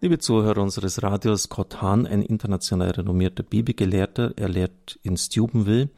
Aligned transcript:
Liebe 0.00 0.20
Zuhörer 0.20 0.62
unseres 0.62 1.02
Radios, 1.02 1.42
Scott 1.42 1.82
Hahn, 1.82 2.06
ein 2.06 2.22
international 2.22 2.90
renommierter 2.90 3.42
Bibelgelehrter, 3.42 4.32
er 4.36 4.48
lehrt 4.48 4.96
in 5.02 5.16
Steubenville. 5.16 5.88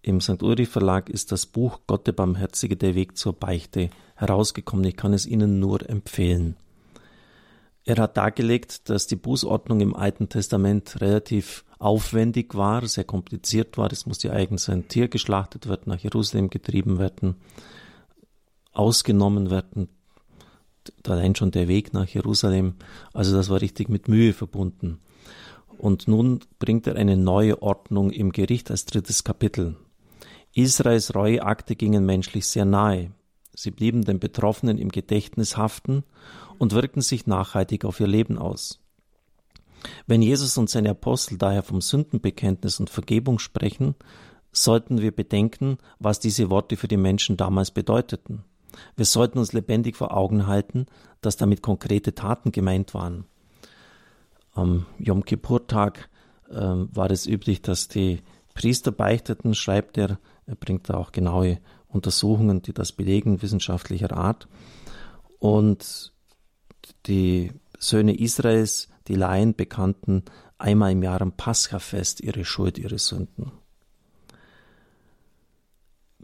Im 0.00 0.22
St. 0.22 0.42
Uri 0.42 0.64
Verlag 0.64 1.10
ist 1.10 1.32
das 1.32 1.44
Buch 1.44 1.80
Gott 1.86 2.06
der 2.06 2.12
Barmherzige, 2.12 2.78
der 2.78 2.94
Weg 2.94 3.18
zur 3.18 3.34
Beichte 3.34 3.90
herausgekommen. 4.14 4.86
Ich 4.86 4.96
kann 4.96 5.12
es 5.12 5.26
Ihnen 5.26 5.60
nur 5.60 5.86
empfehlen. 5.86 6.56
Er 7.84 7.96
hat 7.98 8.16
dargelegt, 8.16 8.88
dass 8.88 9.06
die 9.06 9.16
Bußordnung 9.16 9.82
im 9.82 9.94
Alten 9.94 10.30
Testament 10.30 10.98
relativ 11.02 11.66
aufwendig 11.78 12.54
war, 12.54 12.88
sehr 12.88 13.04
kompliziert 13.04 13.76
war. 13.76 13.92
Es 13.92 14.06
musste 14.06 14.32
eigens 14.32 14.70
ein 14.70 14.88
Tier 14.88 15.08
geschlachtet 15.08 15.68
werden, 15.68 15.90
nach 15.90 16.00
Jerusalem 16.00 16.48
getrieben 16.48 16.98
werden, 16.98 17.36
ausgenommen 18.72 19.50
werden, 19.50 19.90
allein 21.06 21.34
schon 21.34 21.50
der 21.50 21.68
Weg 21.68 21.92
nach 21.92 22.08
Jerusalem, 22.08 22.74
also 23.12 23.36
das 23.36 23.48
war 23.48 23.60
richtig 23.60 23.88
mit 23.88 24.08
Mühe 24.08 24.32
verbunden. 24.32 25.00
Und 25.78 26.08
nun 26.08 26.40
bringt 26.58 26.86
er 26.86 26.96
eine 26.96 27.16
neue 27.16 27.60
Ordnung 27.62 28.10
im 28.10 28.32
Gericht 28.32 28.70
als 28.70 28.86
drittes 28.86 29.24
Kapitel. 29.24 29.76
Israels 30.54 31.14
Reueakte 31.14 31.76
gingen 31.76 32.06
menschlich 32.06 32.46
sehr 32.46 32.64
nahe. 32.64 33.12
Sie 33.54 33.70
blieben 33.70 34.02
den 34.02 34.18
Betroffenen 34.18 34.78
im 34.78 34.90
Gedächtnis 34.90 35.56
haften 35.56 36.04
und 36.58 36.72
wirkten 36.72 37.02
sich 37.02 37.26
nachhaltig 37.26 37.84
auf 37.84 38.00
ihr 38.00 38.06
Leben 38.06 38.38
aus. 38.38 38.80
Wenn 40.06 40.22
Jesus 40.22 40.56
und 40.56 40.70
seine 40.70 40.90
Apostel 40.90 41.38
daher 41.38 41.62
vom 41.62 41.80
Sündenbekenntnis 41.80 42.80
und 42.80 42.90
Vergebung 42.90 43.38
sprechen, 43.38 43.94
sollten 44.52 45.00
wir 45.00 45.14
bedenken, 45.14 45.78
was 45.98 46.20
diese 46.20 46.50
Worte 46.50 46.76
für 46.76 46.88
die 46.88 46.96
Menschen 46.96 47.36
damals 47.36 47.70
bedeuteten. 47.70 48.44
Wir 48.96 49.04
sollten 49.04 49.38
uns 49.38 49.52
lebendig 49.52 49.96
vor 49.96 50.16
Augen 50.16 50.46
halten, 50.46 50.86
dass 51.20 51.36
damit 51.36 51.62
konkrete 51.62 52.14
Taten 52.14 52.52
gemeint 52.52 52.94
waren. 52.94 53.24
Am 54.52 54.86
Yom 54.98 55.24
Kippur-Tag 55.24 56.08
äh, 56.48 56.54
war 56.54 57.10
es 57.10 57.26
üblich, 57.26 57.62
dass 57.62 57.88
die 57.88 58.22
Priester 58.54 58.90
beichteten, 58.90 59.54
schreibt 59.54 59.98
er, 59.98 60.18
er 60.46 60.54
bringt 60.54 60.88
da 60.88 60.94
auch 60.94 61.12
genaue 61.12 61.58
Untersuchungen, 61.88 62.62
die 62.62 62.72
das 62.72 62.92
belegen, 62.92 63.42
wissenschaftlicher 63.42 64.16
Art. 64.16 64.48
Und 65.38 66.12
die 67.06 67.52
Söhne 67.78 68.18
Israels, 68.18 68.88
die 69.08 69.14
Laien, 69.14 69.54
bekannten 69.54 70.24
einmal 70.58 70.92
im 70.92 71.02
Jahr 71.02 71.20
am 71.20 71.32
Paschafest 71.32 72.20
ihre 72.20 72.44
Schuld, 72.44 72.78
ihre 72.78 72.98
Sünden. 72.98 73.52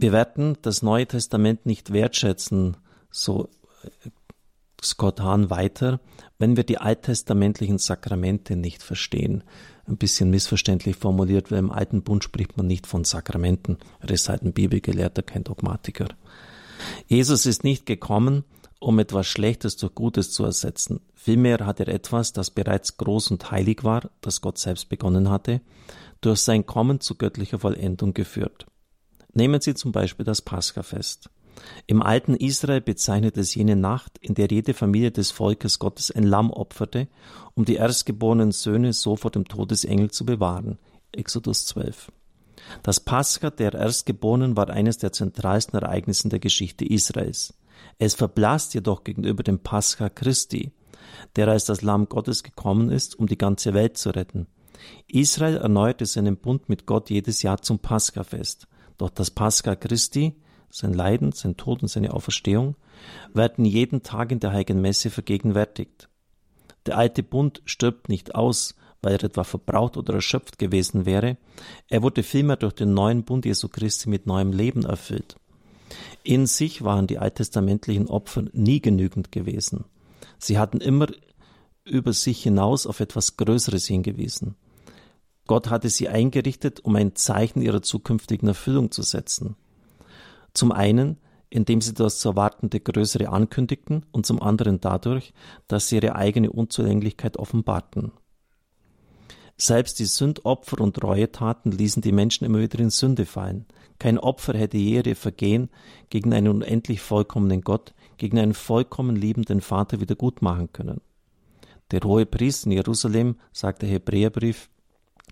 Wir 0.02 0.10
werden 0.10 0.58
das 0.62 0.82
Neue 0.82 1.06
Testament 1.06 1.64
nicht 1.64 1.92
wertschätzen, 1.92 2.76
so 3.12 3.48
äh, 3.84 4.10
Scott 4.82 5.20
Hahn 5.20 5.48
weiter, 5.48 6.00
wenn 6.40 6.56
wir 6.56 6.64
die 6.64 6.78
alttestamentlichen 6.78 7.78
Sakramente 7.78 8.56
nicht 8.56 8.82
verstehen. 8.82 9.44
Ein 9.86 9.98
bisschen 9.98 10.28
missverständlich 10.28 10.96
formuliert, 10.96 11.52
weil 11.52 11.60
im 11.60 11.70
Alten 11.70 12.02
Bund 12.02 12.24
spricht 12.24 12.56
man 12.56 12.66
nicht 12.66 12.88
von 12.88 13.04
Sakramenten. 13.04 13.78
Er 14.00 14.10
ist 14.10 14.28
halt 14.28 14.42
ein 14.42 14.52
Bibelgelehrter, 14.52 15.22
kein 15.22 15.44
Dogmatiker. 15.44 16.08
Jesus 17.06 17.46
ist 17.46 17.62
nicht 17.62 17.86
gekommen, 17.86 18.42
um 18.80 18.98
etwas 18.98 19.28
Schlechtes 19.28 19.76
durch 19.76 19.94
Gutes 19.94 20.32
zu 20.32 20.42
ersetzen. 20.42 20.98
Vielmehr 21.14 21.64
hat 21.64 21.78
er 21.78 21.86
etwas, 21.86 22.32
das 22.32 22.50
bereits 22.50 22.96
groß 22.96 23.30
und 23.30 23.52
heilig 23.52 23.84
war, 23.84 24.10
das 24.20 24.40
Gott 24.40 24.58
selbst 24.58 24.88
begonnen 24.88 25.30
hatte, 25.30 25.60
durch 26.20 26.40
sein 26.40 26.66
Kommen 26.66 26.98
zu 26.98 27.14
göttlicher 27.14 27.60
Vollendung 27.60 28.14
geführt. 28.14 28.66
Nehmen 29.34 29.60
Sie 29.60 29.74
zum 29.74 29.92
Beispiel 29.92 30.24
das 30.24 30.42
Paschafest. 30.42 31.30
Im 31.86 32.02
alten 32.02 32.34
Israel 32.34 32.80
bezeichnet 32.80 33.36
es 33.36 33.54
jene 33.54 33.76
Nacht, 33.76 34.18
in 34.18 34.34
der 34.34 34.48
jede 34.48 34.74
Familie 34.74 35.10
des 35.10 35.30
Volkes 35.30 35.78
Gottes 35.78 36.10
ein 36.10 36.24
Lamm 36.24 36.50
opferte, 36.50 37.08
um 37.54 37.64
die 37.64 37.76
erstgeborenen 37.76 38.52
Söhne 38.52 38.92
so 38.92 39.16
vor 39.16 39.30
dem 39.30 39.46
Todesengel 39.46 40.10
zu 40.10 40.24
bewahren. 40.24 40.78
Exodus 41.12 41.66
12. 41.66 42.10
Das 42.82 43.00
Pascha 43.00 43.50
der 43.50 43.74
Erstgeborenen 43.74 44.56
war 44.56 44.70
eines 44.70 44.98
der 44.98 45.12
zentralsten 45.12 45.78
Ereignisse 45.78 46.28
der 46.28 46.38
Geschichte 46.38 46.84
Israels. 46.84 47.54
Es 47.98 48.14
verblasst 48.14 48.74
jedoch 48.74 49.04
gegenüber 49.04 49.42
dem 49.42 49.58
Pascha 49.58 50.08
Christi, 50.08 50.72
der 51.36 51.48
als 51.48 51.64
das 51.64 51.82
Lamm 51.82 52.08
Gottes 52.08 52.42
gekommen 52.42 52.90
ist, 52.90 53.18
um 53.18 53.26
die 53.26 53.38
ganze 53.38 53.74
Welt 53.74 53.98
zu 53.98 54.10
retten. 54.10 54.46
Israel 55.06 55.56
erneuerte 55.56 56.06
seinen 56.06 56.36
Bund 56.36 56.68
mit 56.68 56.86
Gott 56.86 57.10
jedes 57.10 57.42
Jahr 57.42 57.60
zum 57.62 57.78
Paschafest. 57.78 58.66
Doch 58.98 59.10
das 59.10 59.30
Pascha 59.30 59.74
Christi, 59.74 60.34
sein 60.70 60.94
Leiden, 60.94 61.32
sein 61.32 61.56
Tod 61.56 61.82
und 61.82 61.88
seine 61.88 62.12
Auferstehung, 62.14 62.76
werden 63.34 63.64
jeden 63.64 64.02
Tag 64.02 64.32
in 64.32 64.40
der 64.40 64.52
Heiligen 64.52 64.80
Messe 64.80 65.10
vergegenwärtigt. 65.10 66.08
Der 66.86 66.98
alte 66.98 67.22
Bund 67.22 67.62
stirbt 67.64 68.08
nicht 68.08 68.34
aus, 68.34 68.74
weil 69.02 69.14
er 69.14 69.24
etwa 69.24 69.44
verbraucht 69.44 69.96
oder 69.96 70.14
erschöpft 70.14 70.58
gewesen 70.58 71.06
wäre, 71.06 71.36
er 71.88 72.02
wurde 72.02 72.22
vielmehr 72.22 72.56
durch 72.56 72.72
den 72.72 72.94
neuen 72.94 73.24
Bund 73.24 73.44
Jesu 73.44 73.68
Christi 73.68 74.08
mit 74.08 74.26
neuem 74.26 74.52
Leben 74.52 74.84
erfüllt. 74.84 75.36
In 76.22 76.46
sich 76.46 76.82
waren 76.82 77.06
die 77.06 77.18
alttestamentlichen 77.18 78.08
Opfer 78.08 78.44
nie 78.52 78.80
genügend 78.80 79.32
gewesen. 79.32 79.84
Sie 80.38 80.58
hatten 80.58 80.80
immer 80.80 81.08
über 81.84 82.12
sich 82.12 82.42
hinaus 82.42 82.86
auf 82.86 83.00
etwas 83.00 83.36
Größeres 83.36 83.86
hingewiesen. 83.86 84.54
Gott 85.46 85.70
hatte 85.70 85.88
sie 85.88 86.08
eingerichtet, 86.08 86.80
um 86.80 86.96
ein 86.96 87.14
Zeichen 87.14 87.62
ihrer 87.62 87.82
zukünftigen 87.82 88.48
Erfüllung 88.48 88.90
zu 88.90 89.02
setzen. 89.02 89.56
Zum 90.54 90.72
einen, 90.72 91.18
indem 91.50 91.80
sie 91.80 91.94
das 91.94 92.20
zu 92.20 92.30
erwartende 92.30 92.80
Größere 92.80 93.28
ankündigten 93.28 94.06
und 94.12 94.24
zum 94.24 94.40
anderen 94.40 94.80
dadurch, 94.80 95.34
dass 95.68 95.88
sie 95.88 95.96
ihre 95.96 96.16
eigene 96.16 96.50
Unzulänglichkeit 96.50 97.36
offenbarten. 97.36 98.12
Selbst 99.58 99.98
die 99.98 100.06
Sündopfer 100.06 100.80
und 100.80 101.02
Reuetaten 101.04 101.72
ließen 101.72 102.02
die 102.02 102.12
Menschen 102.12 102.44
immer 102.44 102.60
wieder 102.60 102.80
in 102.80 102.90
Sünde 102.90 103.26
fallen. 103.26 103.66
Kein 103.98 104.18
Opfer 104.18 104.54
hätte 104.54 104.78
je 104.78 104.96
ihre 104.96 105.14
Vergehen 105.14 105.68
gegen 106.08 106.32
einen 106.32 106.48
unendlich 106.48 107.00
vollkommenen 107.00 107.60
Gott, 107.60 107.94
gegen 108.16 108.38
einen 108.38 108.54
vollkommen 108.54 109.14
liebenden 109.14 109.60
Vater 109.60 110.00
wiedergutmachen 110.00 110.72
können. 110.72 111.00
Der 111.90 112.00
hohe 112.00 112.24
Priester 112.24 112.66
in 112.66 112.72
Jerusalem, 112.72 113.36
sagt 113.52 113.82
der 113.82 113.90
Hebräerbrief, 113.90 114.70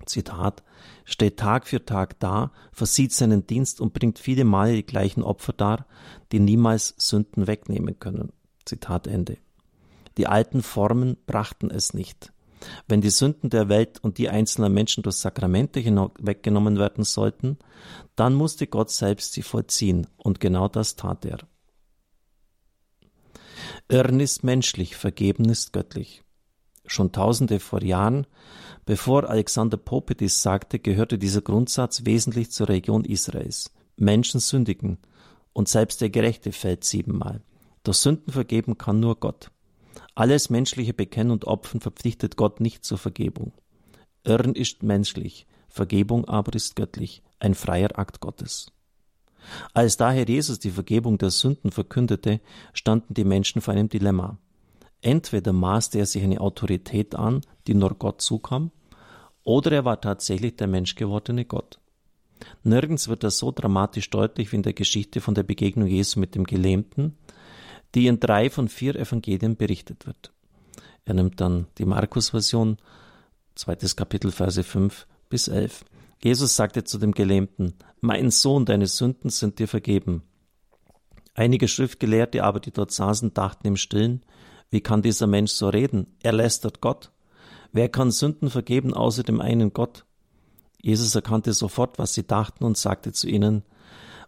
Zitat, 0.07 0.63
steht 1.05 1.39
Tag 1.39 1.67
für 1.67 1.85
Tag 1.85 2.19
da, 2.21 2.53
versieht 2.73 3.13
seinen 3.13 3.47
Dienst 3.47 3.81
und 3.81 3.93
bringt 3.93 4.19
viele 4.19 4.45
Male 4.45 4.75
die 4.75 4.87
gleichen 4.87 5.23
Opfer 5.23 5.53
dar, 5.53 5.87
die 6.33 6.41
niemals 6.41 6.95
Sünden 6.99 7.47
wegnehmen 7.47 7.99
können. 7.99 8.33
Zitat 8.65 9.07
Ende. 9.07 9.39
Die 10.19 10.27
alten 10.27 10.63
Formen 10.63 11.17
brachten 11.27 11.71
es 11.71 11.95
nicht. 11.95 12.33
Wenn 12.87 13.01
die 13.01 13.11
Sünden 13.11 13.49
der 13.51 13.69
Welt 13.69 13.99
und 14.03 14.19
die 14.19 14.29
einzelner 14.29 14.69
Menschen 14.69 15.03
durch 15.03 15.17
Sakramente 15.17 15.83
weggenommen 16.19 16.79
werden 16.79 17.05
sollten, 17.05 17.59
dann 18.17 18.35
musste 18.35 18.67
Gott 18.67 18.91
selbst 18.91 19.33
sie 19.33 19.43
vollziehen, 19.43 20.07
und 20.19 20.41
genau 20.41 20.69
das 20.69 20.97
tat 20.97 21.25
er. 21.25 21.39
Irren 23.89 24.21
ist 24.21 24.45
menschlich, 24.45 24.97
vergeben 24.97 25.49
ist 25.49 25.73
göttlich. 25.73 26.23
Schon 26.91 27.13
tausende 27.13 27.61
vor 27.61 27.83
Jahren 27.83 28.27
Bevor 28.85 29.31
Alexander 29.31 29.77
Pope 29.77 30.17
dies 30.17 30.43
sagte, 30.43 30.81
gehörte 30.81 31.17
dieser 31.17 31.43
Grundsatz 31.43 32.05
wesentlich 32.05 32.51
zur 32.51 32.69
Region 32.69 33.05
Israels. 33.05 33.73
Menschen 33.97 34.41
sündigen 34.41 34.99
und 35.53 35.69
selbst 35.69 36.01
der 36.01 36.11
Gerechte 36.11 36.51
fällt 36.51 36.83
siebenmal. 36.83 37.43
Doch 37.85 37.95
Sünden 37.95 38.33
vergeben 38.33 38.79
kann 38.79 38.99
nur 38.99 39.21
Gott. 39.21 39.53
Alles 40.17 40.51
menschliche 40.51 40.93
Bekennen 40.93 41.31
und 41.31 41.45
Opfern 41.45 41.81
verpflichtet 41.81 42.37
Gott 42.37 42.59
nicht 42.59 42.85
zur 42.85 42.99
Vergebung. 42.99 43.53
Irren 44.25 44.57
ist 44.57 44.83
menschlich, 44.83 45.47
Vergebung 45.69 46.25
aber 46.25 46.53
ist 46.57 46.75
göttlich, 46.75 47.23
ein 47.39 47.55
freier 47.55 47.97
Akt 47.97 48.19
Gottes. 48.19 48.73
Als 49.73 49.97
daher 49.97 50.27
Jesus 50.27 50.59
die 50.59 50.73
Vergebung 50.73 51.17
der 51.17 51.31
Sünden 51.31 51.71
verkündete, 51.71 52.41
standen 52.73 53.15
die 53.15 53.25
Menschen 53.25 53.63
vor 53.63 53.75
einem 53.75 53.89
Dilemma. 53.89 54.39
Entweder 55.03 55.53
maßte 55.53 55.99
er 55.99 56.07
sich 56.07 56.23
eine 56.23 56.41
Autorität 56.41 57.15
an, 57.15 57.41
die 57.67 57.75
nur 57.75 57.95
Gott 57.95 58.21
zukam, 58.21 58.71
oder 59.43 59.73
er 59.73 59.85
war 59.85 60.01
tatsächlich 60.01 60.57
der 60.57 60.67
menschgewordene 60.67 61.45
Gott. 61.45 61.81
Nirgends 62.63 63.09
wird 63.09 63.25
das 63.25 63.39
so 63.39 63.53
dramatisch 63.53 64.11
deutlich 64.11 64.53
wie 64.53 64.57
in 64.57 64.63
der 64.63 64.73
Geschichte 64.73 65.21
von 65.21 65.35
der 65.35 65.43
Begegnung 65.43 65.89
Jesu 65.89 66.21
mit 66.21 66.35
dem 66.35 66.45
Gelähmten, 66.45 67.17
die 67.95 68.07
in 68.07 68.21
drei 68.21 68.51
von 68.51 68.69
vier 68.69 68.97
Evangelien 68.97 69.57
berichtet 69.57 70.07
wird. 70.07 70.33
Er 71.05 71.15
nimmt 71.15 71.41
dann 71.41 71.67
die 71.79 71.87
Markus-Version, 71.87 72.77
zweites 73.55 73.97
Kapitel, 73.97 74.31
Verse 74.31 74.63
5 74.63 75.07
bis 75.29 75.49
11. 75.49 75.85
Jesus 76.23 76.57
sagte 76.57 76.85
zu 76.85 76.99
dem 76.99 77.13
Gelähmten, 77.13 77.75
Mein 78.01 78.31
Sohn, 78.31 78.67
deine 78.67 78.87
Sünden 78.87 79.31
sind 79.31 79.59
dir 79.59 79.69
vergeben. 79.69 80.23
Einige 81.35 81.69
Schriftgelehrte 81.69 82.45
aber, 82.45 82.61
die 82.61 82.73
dort 82.73 82.93
saßen, 82.93 83.33
dachten 83.33 83.67
im 83.67 83.77
Stillen, 83.77 84.23
wie 84.71 84.81
kann 84.81 85.03
dieser 85.03 85.27
Mensch 85.27 85.53
so 85.53 85.69
reden? 85.69 86.07
Er 86.23 86.33
lästert 86.33 86.81
Gott. 86.81 87.11
Wer 87.73 87.89
kann 87.89 88.11
Sünden 88.11 88.51
vergeben 88.51 88.95
außer 88.95 89.23
dem 89.23 89.41
einen 89.41 89.73
Gott? 89.73 90.05
Jesus 90.81 91.15
erkannte 91.15 91.53
sofort, 91.53 91.99
was 91.99 92.15
sie 92.15 92.27
dachten 92.27 92.65
und 92.65 92.79
sagte 92.79 93.13
zu 93.13 93.29
ihnen, 93.29 93.65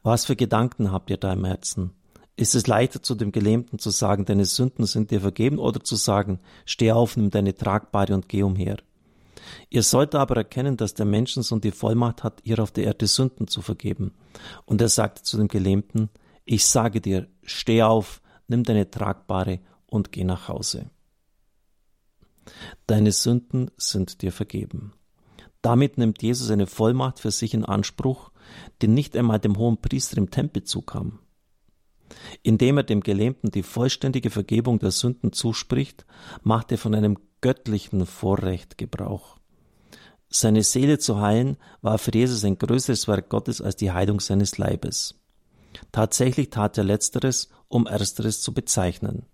was 0.02 0.26
für 0.26 0.36
Gedanken 0.36 0.92
habt 0.92 1.10
ihr 1.10 1.16
da 1.16 1.32
im 1.32 1.44
Herzen? 1.44 1.92
Ist 2.36 2.54
es 2.54 2.66
leichter 2.66 3.02
zu 3.02 3.14
dem 3.14 3.30
Gelähmten 3.30 3.78
zu 3.78 3.90
sagen, 3.90 4.24
deine 4.24 4.44
Sünden 4.44 4.86
sind 4.86 5.10
dir 5.10 5.20
vergeben 5.20 5.58
oder 5.58 5.82
zu 5.82 5.96
sagen, 5.96 6.40
steh 6.64 6.92
auf, 6.92 7.16
nimm 7.16 7.30
deine 7.30 7.54
Tragbare 7.54 8.14
und 8.14 8.28
geh 8.28 8.42
umher? 8.42 8.78
Ihr 9.70 9.82
sollt 9.82 10.14
aber 10.14 10.36
erkennen, 10.36 10.76
dass 10.76 10.94
der 10.94 11.06
Menschensohn 11.06 11.60
die 11.60 11.70
Vollmacht 11.70 12.24
hat, 12.24 12.40
ihr 12.44 12.58
auf 12.58 12.70
der 12.70 12.84
Erde 12.84 13.06
Sünden 13.06 13.48
zu 13.48 13.60
vergeben. 13.60 14.12
Und 14.64 14.80
er 14.80 14.88
sagte 14.88 15.22
zu 15.22 15.36
dem 15.36 15.48
Gelähmten, 15.48 16.10
ich 16.44 16.64
sage 16.64 17.00
dir, 17.00 17.28
steh 17.42 17.82
auf, 17.82 18.22
nimm 18.48 18.64
deine 18.64 18.90
Tragbare 18.90 19.60
und 19.92 20.12
geh 20.12 20.24
nach 20.24 20.48
Hause. 20.48 20.90
Deine 22.86 23.12
Sünden 23.12 23.70
sind 23.76 24.22
dir 24.22 24.32
vergeben. 24.32 24.92
Damit 25.60 25.96
nimmt 25.96 26.22
Jesus 26.22 26.50
eine 26.50 26.66
Vollmacht 26.66 27.20
für 27.20 27.30
sich 27.30 27.54
in 27.54 27.64
Anspruch, 27.64 28.32
die 28.80 28.88
nicht 28.88 29.16
einmal 29.16 29.38
dem 29.38 29.56
hohen 29.56 29.80
Priester 29.80 30.18
im 30.18 30.30
Tempel 30.30 30.64
zukam. 30.64 31.20
Indem 32.42 32.78
er 32.78 32.82
dem 32.82 33.00
Gelähmten 33.00 33.50
die 33.50 33.62
vollständige 33.62 34.30
Vergebung 34.30 34.80
der 34.80 34.90
Sünden 34.90 35.32
zuspricht, 35.32 36.04
macht 36.42 36.72
er 36.72 36.78
von 36.78 36.94
einem 36.94 37.18
göttlichen 37.40 38.06
Vorrecht 38.06 38.76
Gebrauch. 38.76 39.38
Seine 40.28 40.62
Seele 40.62 40.98
zu 40.98 41.20
heilen 41.20 41.58
war 41.82 41.98
für 41.98 42.12
Jesus 42.12 42.44
ein 42.44 42.58
größeres 42.58 43.06
Werk 43.06 43.28
Gottes 43.28 43.60
als 43.60 43.76
die 43.76 43.92
Heilung 43.92 44.18
seines 44.20 44.58
Leibes. 44.58 45.20
Tatsächlich 45.92 46.50
tat 46.50 46.76
er 46.78 46.84
letzteres, 46.84 47.50
um 47.68 47.86
ersteres 47.86 48.40
zu 48.40 48.52
bezeichnen. 48.52 49.26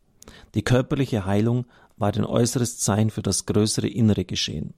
Die 0.55 0.63
körperliche 0.63 1.27
Heilung 1.27 1.67
war 1.97 2.15
ein 2.15 2.25
äußeres 2.25 2.79
Zeichen 2.79 3.11
für 3.11 3.23
das 3.23 3.47
größere 3.47 3.89
innere 3.89 4.25
Geschehen. 4.25 4.75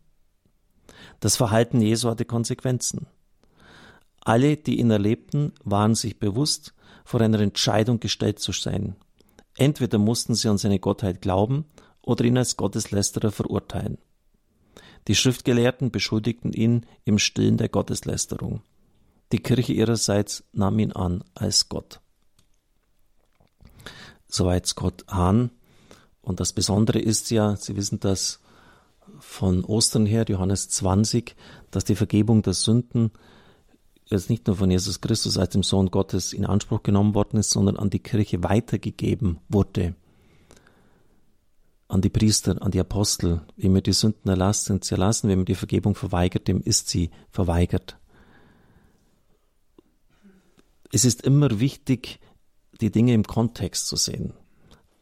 Das 1.20 1.36
Verhalten 1.36 1.80
Jesu 1.80 2.08
hatte 2.08 2.24
Konsequenzen. 2.24 3.06
Alle, 4.22 4.56
die 4.56 4.78
ihn 4.78 4.90
erlebten, 4.90 5.52
waren 5.64 5.94
sich 5.94 6.18
bewusst, 6.18 6.74
vor 7.04 7.20
einer 7.20 7.40
Entscheidung 7.40 8.00
gestellt 8.00 8.38
zu 8.38 8.52
sein. 8.52 8.96
Entweder 9.56 9.98
mussten 9.98 10.34
sie 10.34 10.48
an 10.48 10.58
seine 10.58 10.78
Gottheit 10.78 11.20
glauben 11.20 11.64
oder 12.02 12.24
ihn 12.24 12.38
als 12.38 12.56
Gotteslästerer 12.56 13.30
verurteilen. 13.30 13.98
Die 15.08 15.14
Schriftgelehrten 15.14 15.90
beschuldigten 15.90 16.52
ihn 16.52 16.86
im 17.04 17.18
Stillen 17.18 17.56
der 17.56 17.68
Gotteslästerung. 17.68 18.62
Die 19.32 19.38
Kirche 19.38 19.72
ihrerseits 19.72 20.44
nahm 20.52 20.78
ihn 20.78 20.92
an 20.92 21.24
als 21.34 21.68
Gott. 21.68 22.00
Soweit 24.30 24.66
Scott 24.66 25.04
Hahn. 25.08 25.50
Und 26.22 26.40
das 26.40 26.52
Besondere 26.52 26.98
ist 26.98 27.30
ja, 27.30 27.56
Sie 27.56 27.76
wissen 27.76 28.00
das 28.00 28.40
von 29.18 29.64
Ostern 29.64 30.06
her, 30.06 30.24
Johannes 30.28 30.68
20, 30.68 31.34
dass 31.70 31.84
die 31.84 31.96
Vergebung 31.96 32.42
der 32.42 32.54
Sünden 32.54 33.10
jetzt 34.06 34.30
nicht 34.30 34.46
nur 34.46 34.56
von 34.56 34.70
Jesus 34.70 35.00
Christus 35.00 35.38
als 35.38 35.52
dem 35.52 35.62
Sohn 35.62 35.90
Gottes 35.90 36.32
in 36.32 36.44
Anspruch 36.44 36.82
genommen 36.82 37.14
worden 37.14 37.38
ist, 37.38 37.50
sondern 37.50 37.76
an 37.76 37.90
die 37.90 38.00
Kirche 38.00 38.42
weitergegeben 38.42 39.38
wurde. 39.48 39.94
An 41.88 42.00
die 42.00 42.10
Priester, 42.10 42.60
an 42.60 42.70
die 42.70 42.80
Apostel. 42.80 43.40
Wem 43.56 43.76
ihr 43.76 43.82
die 43.82 43.92
Sünden 43.92 44.28
erlasst, 44.28 44.66
sind 44.66 44.84
sie 44.84 44.94
erlassen. 44.94 45.28
Wem 45.28 45.40
ihr 45.40 45.44
die 45.44 45.54
Vergebung 45.54 45.94
verweigert, 45.94 46.46
dem 46.46 46.60
ist 46.60 46.88
sie 46.88 47.10
verweigert. 47.30 47.96
Es 50.92 51.04
ist 51.04 51.22
immer 51.22 51.60
wichtig, 51.60 52.20
die 52.80 52.90
Dinge 52.90 53.14
im 53.14 53.24
Kontext 53.24 53.86
zu 53.86 53.96
sehen. 53.96 54.32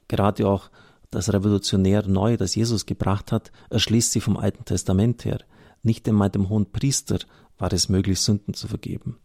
Gerade 0.08 0.48
auch 0.48 0.70
das 1.10 1.32
revolutionär 1.32 2.06
Neue, 2.06 2.36
das 2.36 2.54
Jesus 2.54 2.86
gebracht 2.86 3.32
hat, 3.32 3.50
erschließt 3.70 4.12
sie 4.12 4.20
vom 4.20 4.36
Alten 4.36 4.64
Testament 4.64 5.24
her. 5.24 5.40
Nicht 5.82 6.08
einmal 6.08 6.30
dem 6.30 6.48
hohen 6.48 6.70
Priester 6.70 7.18
war 7.58 7.72
es 7.72 7.88
möglich, 7.88 8.20
Sünden 8.20 8.54
zu 8.54 8.68
vergeben. 8.68 9.18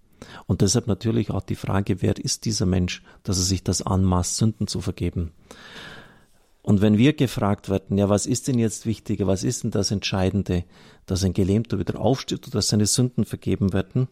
Und 0.45 0.61
deshalb 0.61 0.87
natürlich 0.87 1.31
auch 1.31 1.41
die 1.41 1.55
Frage, 1.55 2.01
wer 2.01 2.17
ist 2.17 2.45
dieser 2.45 2.65
Mensch, 2.65 3.03
dass 3.23 3.37
er 3.37 3.43
sich 3.43 3.63
das 3.63 3.81
anmaßt, 3.81 4.37
Sünden 4.37 4.67
zu 4.67 4.79
vergeben. 4.81 5.31
Und 6.61 6.81
wenn 6.81 6.97
wir 6.97 7.11
gefragt 7.13 7.69
werden, 7.69 7.97
ja, 7.97 8.07
was 8.07 8.25
ist 8.25 8.47
denn 8.47 8.57
jetzt 8.57 8.85
wichtiger, 8.85 9.27
was 9.27 9.43
ist 9.43 9.63
denn 9.63 9.71
das 9.71 9.91
Entscheidende, 9.91 10.63
dass 11.05 11.25
ein 11.25 11.33
Gelähmter 11.33 11.77
wieder 11.77 11.99
aufsteht 11.99 12.47
oder 12.47 12.59
dass 12.59 12.69
seine 12.69 12.85
Sünden 12.85 13.25
vergeben 13.25 13.73
werden? 13.73 14.07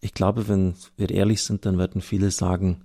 Ich 0.00 0.14
glaube, 0.14 0.48
wenn 0.48 0.74
wir 0.96 1.10
ehrlich 1.10 1.42
sind, 1.42 1.66
dann 1.66 1.76
werden 1.76 2.00
viele 2.00 2.30
sagen, 2.30 2.84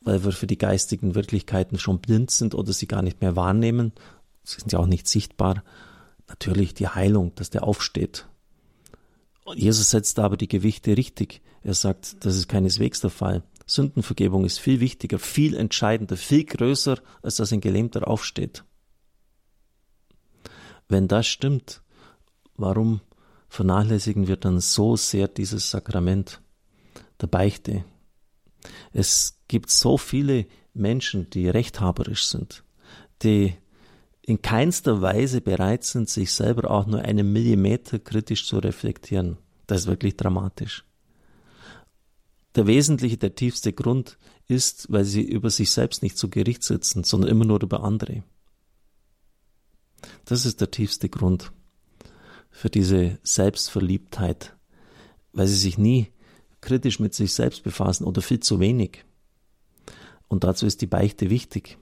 weil 0.00 0.24
wir 0.24 0.32
für 0.32 0.46
die 0.46 0.58
geistigen 0.58 1.14
Wirklichkeiten 1.14 1.78
schon 1.78 2.00
blind 2.00 2.30
sind 2.30 2.54
oder 2.54 2.72
sie 2.72 2.86
gar 2.86 3.02
nicht 3.02 3.20
mehr 3.20 3.36
wahrnehmen, 3.36 3.92
sie 4.42 4.60
sind 4.60 4.72
ja 4.72 4.78
auch 4.78 4.86
nicht 4.86 5.08
sichtbar, 5.08 5.62
natürlich 6.28 6.74
die 6.74 6.88
Heilung, 6.88 7.34
dass 7.34 7.50
der 7.50 7.64
aufsteht. 7.64 8.26
Jesus 9.54 9.90
setzt 9.90 10.18
aber 10.18 10.36
die 10.36 10.48
Gewichte 10.48 10.96
richtig. 10.96 11.42
Er 11.62 11.74
sagt, 11.74 12.24
das 12.24 12.36
ist 12.36 12.48
keineswegs 12.48 13.00
der 13.00 13.10
Fall. 13.10 13.42
Sündenvergebung 13.66 14.44
ist 14.44 14.58
viel 14.58 14.80
wichtiger, 14.80 15.18
viel 15.18 15.56
entscheidender, 15.56 16.16
viel 16.16 16.44
größer, 16.44 16.98
als 17.22 17.36
dass 17.36 17.52
ein 17.52 17.60
Gelähmter 17.60 18.08
aufsteht. 18.08 18.64
Wenn 20.88 21.08
das 21.08 21.26
stimmt, 21.26 21.82
warum 22.56 23.00
vernachlässigen 23.48 24.28
wir 24.28 24.36
dann 24.36 24.60
so 24.60 24.96
sehr 24.96 25.28
dieses 25.28 25.70
Sakrament 25.70 26.40
der 27.20 27.28
Beichte? 27.28 27.84
Es 28.92 29.38
gibt 29.48 29.70
so 29.70 29.98
viele 29.98 30.46
Menschen, 30.74 31.30
die 31.30 31.48
rechthaberisch 31.48 32.26
sind, 32.26 32.64
die 33.22 33.54
in 34.22 34.42
keinster 34.42 35.02
Weise 35.02 35.40
bereit 35.40 35.84
sind, 35.84 36.08
sich 36.08 36.32
selber 36.32 36.70
auch 36.70 36.86
nur 36.86 37.00
einen 37.00 37.32
Millimeter 37.32 37.98
kritisch 37.98 38.46
zu 38.46 38.58
reflektieren. 38.58 39.38
Das 39.66 39.82
ist 39.82 39.86
wirklich 39.86 40.16
dramatisch. 40.16 40.84
Der 42.54 42.66
wesentliche, 42.66 43.16
der 43.16 43.34
tiefste 43.34 43.72
Grund 43.72 44.18
ist, 44.46 44.90
weil 44.90 45.04
sie 45.04 45.22
über 45.22 45.50
sich 45.50 45.70
selbst 45.70 46.02
nicht 46.02 46.18
zu 46.18 46.28
Gericht 46.28 46.64
sitzen, 46.64 47.04
sondern 47.04 47.30
immer 47.30 47.44
nur 47.44 47.62
über 47.62 47.84
andere. 47.84 48.24
Das 50.24 50.46
ist 50.46 50.60
der 50.60 50.70
tiefste 50.70 51.08
Grund 51.08 51.52
für 52.50 52.70
diese 52.70 53.18
Selbstverliebtheit, 53.22 54.56
weil 55.32 55.46
sie 55.46 55.56
sich 55.56 55.78
nie 55.78 56.10
kritisch 56.60 57.00
mit 57.00 57.14
sich 57.14 57.32
selbst 57.32 57.62
befassen 57.62 58.04
oder 58.04 58.22
viel 58.22 58.40
zu 58.40 58.60
wenig. 58.60 59.04
Und 60.28 60.44
dazu 60.44 60.66
ist 60.66 60.80
die 60.80 60.86
Beichte 60.86 61.30
wichtig. 61.30 61.78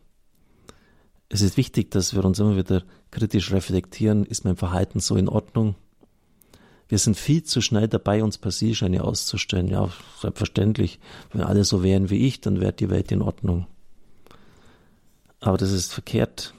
Es 1.28 1.42
ist 1.42 1.56
wichtig, 1.56 1.90
dass 1.90 2.14
wir 2.14 2.24
uns 2.24 2.38
immer 2.38 2.56
wieder 2.56 2.84
kritisch 3.10 3.52
reflektieren, 3.52 4.24
ist 4.24 4.44
mein 4.44 4.56
Verhalten 4.56 5.00
so 5.00 5.16
in 5.16 5.28
Ordnung? 5.28 5.74
Wir 6.88 6.98
sind 6.98 7.18
viel 7.18 7.42
zu 7.42 7.60
schnell 7.60 7.86
dabei, 7.86 8.24
uns 8.24 8.38
Passierscheine 8.38 9.04
auszustellen. 9.04 9.68
Ja, 9.68 9.90
selbstverständlich, 10.20 10.98
wenn 11.32 11.42
alle 11.42 11.64
so 11.64 11.82
wären 11.82 12.08
wie 12.08 12.26
ich, 12.26 12.40
dann 12.40 12.60
wäre 12.60 12.72
die 12.72 12.88
Welt 12.88 13.12
in 13.12 13.20
Ordnung. 13.20 13.66
Aber 15.40 15.58
das 15.58 15.70
ist 15.70 15.92
verkehrt. 15.92 16.54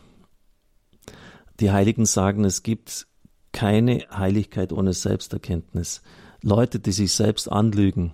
Die 1.60 1.72
Heiligen 1.72 2.06
sagen, 2.06 2.46
es 2.46 2.62
gibt 2.62 3.08
keine 3.52 4.06
Heiligkeit 4.12 4.72
ohne 4.72 4.94
Selbsterkenntnis. 4.94 6.04
Leute, 6.42 6.80
die 6.80 6.92
sich 6.92 7.14
selbst 7.14 7.52
anlügen, 7.52 8.14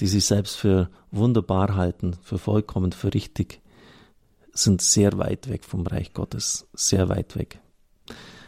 die 0.00 0.06
sich 0.06 0.24
selbst 0.24 0.56
für 0.56 0.90
wunderbar 1.10 1.74
halten, 1.74 2.16
für 2.22 2.38
vollkommen, 2.38 2.92
für 2.92 3.12
richtig, 3.12 3.60
sind 4.52 4.82
sehr 4.82 5.18
weit 5.18 5.48
weg 5.48 5.64
vom 5.64 5.86
Reich 5.86 6.12
Gottes, 6.12 6.68
sehr 6.74 7.08
weit 7.08 7.36
weg. 7.36 7.60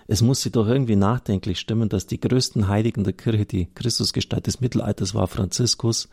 Es 0.07 0.21
muss 0.21 0.43
sie 0.43 0.51
doch 0.51 0.69
irgendwie 0.69 0.97
nachdenklich 0.97 1.59
stimmen, 1.59 1.89
dass 1.89 2.07
die 2.07 2.21
größten 2.21 2.69
Heiligen 2.69 3.05
der 3.05 3.15
Kirche, 3.15 3.47
die 3.47 3.67
Christusgestalt 3.75 4.47
des 4.47 4.61
Mittelalters 4.61 5.15
war, 5.15 5.29
Franziskus, 5.29 6.09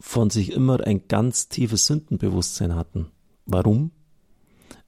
von 0.00 0.30
sich 0.30 0.52
immer 0.52 0.84
ein 0.84 1.06
ganz 1.06 1.48
tiefes 1.48 1.86
Sündenbewusstsein 1.86 2.74
hatten. 2.74 3.10
Warum? 3.46 3.92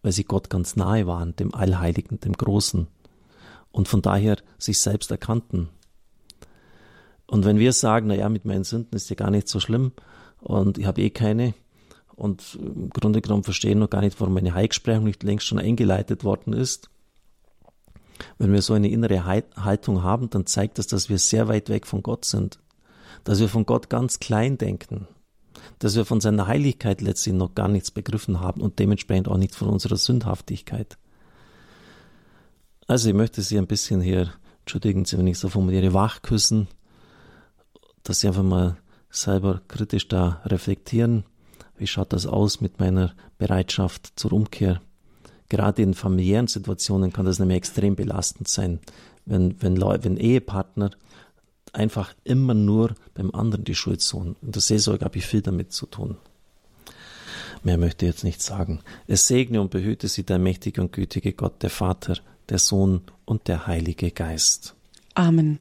Weil 0.03 0.13
sie 0.13 0.25
Gott 0.25 0.51
ganz 0.51 0.77
nahe 0.77 1.07
waren, 1.07 1.37
dem 1.37 1.55
Allheiligen, 1.55 2.19
dem 2.21 2.33
Großen, 2.33 2.89
und 3.71 3.89
von 3.89 4.03
daher 4.03 4.39
sich 4.59 4.79
selbst 4.79 5.11
erkannten. 5.11 5.69
Und 7.27 7.45
wenn 7.45 7.59
wir 7.59 7.73
sagen, 7.73 8.07
na 8.09 8.15
ja, 8.15 8.29
mit 8.29 8.45
meinen 8.45 8.65
Sünden 8.65 8.95
ist 8.97 9.11
ja 9.11 9.17
gar 9.17 9.31
nicht 9.31 9.49
so 9.49 9.61
schlimm 9.61 9.93
und 10.41 10.79
ich 10.79 10.87
habe 10.87 11.03
eh 11.03 11.11
keine 11.11 11.55
und 12.15 12.59
im 12.61 12.91
Grunde 12.91 13.21
genommen 13.21 13.45
verstehen 13.45 13.79
noch 13.79 13.91
gar 13.91 14.01
nicht, 14.01 14.21
warum 14.21 14.35
meine 14.35 14.55
Heilsprechung 14.55 15.05
nicht 15.05 15.23
längst 15.23 15.47
schon 15.47 15.59
eingeleitet 15.59 16.25
worden 16.25 16.53
ist, 16.53 16.89
wenn 18.39 18.53
wir 18.53 18.63
so 18.63 18.75
eine 18.75 18.89
innere 18.89 19.25
Haltung 19.25 20.03
haben, 20.03 20.31
dann 20.31 20.47
zeigt 20.47 20.79
das, 20.79 20.87
dass 20.87 21.09
wir 21.09 21.19
sehr 21.19 21.49
weit 21.49 21.69
weg 21.69 21.87
von 21.87 22.03
Gott 22.03 22.25
sind, 22.25 22.59
dass 23.25 23.41
wir 23.41 23.49
von 23.49 23.67
Gott 23.67 23.91
ganz 23.91 24.21
klein 24.21 24.57
denken, 24.57 25.07
dass 25.79 25.97
wir 25.97 26.05
von 26.05 26.21
seiner 26.21 26.47
Heiligkeit 26.47 27.01
letztlich 27.01 27.35
noch 27.35 27.55
gar 27.55 27.69
nichts 27.69 27.91
begriffen 27.91 28.41
haben 28.41 28.61
und 28.61 28.79
dementsprechend 28.79 29.29
auch 29.29 29.37
nicht 29.37 29.55
von 29.55 29.69
unserer 29.69 29.97
Sündhaftigkeit. 29.97 30.97
Also 32.87 33.09
ich 33.09 33.15
möchte 33.15 33.43
Sie 33.43 33.59
ein 33.59 33.67
bisschen 33.67 34.01
hier, 34.01 34.33
entschuldigen 34.61 35.05
Sie, 35.05 35.19
wenn 35.19 35.27
ich 35.27 35.39
so 35.39 35.49
formuliere, 35.49 35.93
wachküssen, 35.93 36.69
dass 38.09 38.21
Sie 38.21 38.29
einfach 38.29 38.43
mal 38.43 38.77
selber 39.11 39.61
kritisch 39.69 40.09
da 40.09 40.41
reflektieren. 40.45 41.25
Wie 41.77 41.87
schaut 41.87 42.13
das 42.13 42.27
aus 42.27 42.61
mit 42.61 42.81
meiner 42.81 43.15
Bereitschaft 43.39 44.13
zur 44.17 44.33
Umkehr? 44.33 44.81
Gerade 45.49 45.83
in 45.83 45.95
familiären 45.95 46.49
Situationen 46.49 47.13
kann 47.13 47.27
das 47.27 47.39
nämlich 47.39 47.59
extrem 47.59 47.95
belastend 47.95 48.49
sein, 48.49 48.81
wenn, 49.25 49.61
wenn, 49.63 49.77
Leute, 49.77 50.05
wenn 50.05 50.17
Ehepartner 50.17 50.91
einfach 51.73 52.15
immer 52.25 52.55
nur 52.55 52.95
beim 53.15 53.31
anderen 53.33 53.65
die 53.65 53.75
Schuld 53.75 54.01
suchen. 54.01 54.37
Und 54.41 54.55
der 54.55 54.63
Seelsorge 54.63 55.05
habe 55.05 55.19
ich 55.19 55.27
viel 55.27 55.43
damit 55.43 55.73
zu 55.73 55.87
tun. 55.87 56.17
Mehr 57.63 57.79
möchte 57.79 58.07
ich 58.07 58.13
jetzt 58.13 58.25
nicht 58.25 58.43
sagen. 58.43 58.81
Es 59.07 59.27
segne 59.27 59.61
und 59.61 59.71
behüte 59.71 60.09
sie 60.09 60.25
der 60.25 60.39
mächtige 60.39 60.81
und 60.81 60.93
gütige 60.93 61.33
Gott, 61.33 61.63
der 61.63 61.71
Vater, 61.71 62.17
der 62.49 62.59
Sohn 62.59 63.03
und 63.25 63.49
der 63.49 63.67
Heilige 63.67 64.11
Geist. 64.11 64.75
Amen. 65.15 65.59